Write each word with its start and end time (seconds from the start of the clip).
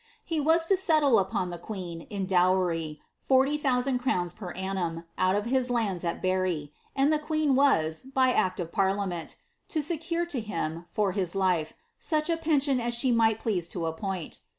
He 0.25 0.39
was 0.39 0.65
to 0.65 0.75
settle 0.75 1.19
upon 1.19 1.51
the 1.51 1.59
queen, 1.59 2.07
in 2.09 2.25
dowry, 2.25 3.03
40,000 3.19 3.99
crowns 3.99 4.33
per 4.33 4.49
annum, 4.53 5.03
out 5.19 5.35
of 5.35 5.45
his 5.45 5.69
lanils 5.69 6.03
at 6.03 6.23
Berri, 6.23 6.73
and 6.95 7.13
the 7.13 7.19
queen 7.19 7.53
was, 7.53 8.01
by 8.01 8.29
act 8.31 8.59
of 8.59 8.71
parliament, 8.71 9.35
to 9.67 9.83
secure 9.83 10.25
to 10.25 10.39
him, 10.39 10.85
for 10.89 11.11
his 11.11 11.35
life, 11.35 11.73
sucli 12.01 12.33
a 12.33 12.37
pension 12.37 12.79
as 12.79 12.95
she 12.95 13.11
might 13.11 13.37
please 13.37 13.67
to 13.67 13.85
appoint.' 13.85 14.39